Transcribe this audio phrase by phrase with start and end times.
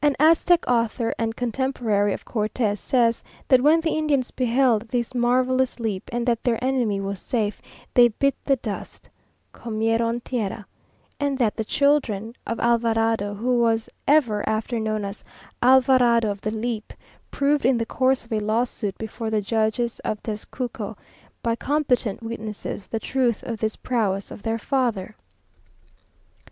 [0.00, 5.80] An Aztec author, and contemporary of Cortes, says that when the Indians beheld this marvellous
[5.80, 7.60] leap, and that their enemy was safe,
[7.92, 9.10] they bit the dust
[9.52, 10.64] (comieron tierra);
[11.18, 15.24] and that the children of Alvarado, who was ever after known as
[15.64, 16.92] "Alvarado of the leap,"
[17.32, 20.96] proved in the course of a lawsuit before the judges of Tezcuco,
[21.42, 25.16] by competent witnesses, the truth of this prowess of their father.